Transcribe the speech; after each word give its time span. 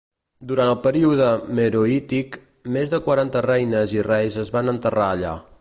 Durant 0.51 0.69
el 0.71 0.79
període 0.85 1.27
meroític, 1.59 2.39
més 2.79 2.95
de 2.97 3.03
quaranta 3.09 3.47
reines 3.51 3.97
i 3.99 4.03
reis 4.11 4.43
es 4.47 4.55
van 4.57 4.77
enterrar 4.79 5.15
allà. 5.17 5.41